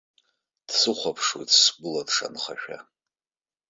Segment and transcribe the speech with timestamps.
[0.67, 2.77] Дсыхәаԥшуеит сгәыла дшанхашәа.